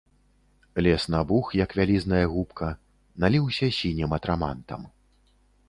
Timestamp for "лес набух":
0.87-1.51